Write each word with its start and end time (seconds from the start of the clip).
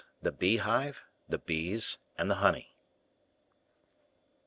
The 0.19 0.31
Bee 0.31 0.57
Hive, 0.57 1.03
the 1.29 1.37
Bees, 1.37 1.99
and 2.17 2.27
the 2.31 2.41
Honey. 2.41 2.73